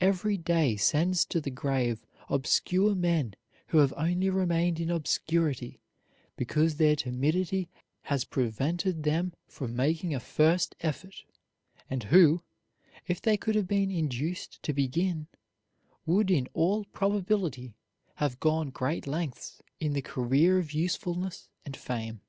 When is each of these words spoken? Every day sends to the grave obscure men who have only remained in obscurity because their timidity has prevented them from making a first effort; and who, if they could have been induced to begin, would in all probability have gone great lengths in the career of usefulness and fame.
Every 0.00 0.38
day 0.38 0.76
sends 0.76 1.26
to 1.26 1.42
the 1.42 1.50
grave 1.50 2.06
obscure 2.30 2.94
men 2.94 3.34
who 3.66 3.76
have 3.76 3.92
only 3.98 4.30
remained 4.30 4.80
in 4.80 4.88
obscurity 4.90 5.82
because 6.38 6.76
their 6.76 6.96
timidity 6.96 7.68
has 8.04 8.24
prevented 8.24 9.02
them 9.02 9.34
from 9.46 9.76
making 9.76 10.14
a 10.14 10.20
first 10.20 10.74
effort; 10.80 11.22
and 11.90 12.04
who, 12.04 12.42
if 13.06 13.20
they 13.20 13.36
could 13.36 13.56
have 13.56 13.68
been 13.68 13.90
induced 13.90 14.62
to 14.62 14.72
begin, 14.72 15.26
would 16.06 16.30
in 16.30 16.48
all 16.54 16.86
probability 16.86 17.74
have 18.14 18.40
gone 18.40 18.70
great 18.70 19.06
lengths 19.06 19.60
in 19.80 19.92
the 19.92 20.00
career 20.00 20.58
of 20.58 20.72
usefulness 20.72 21.50
and 21.66 21.76
fame. 21.76 22.22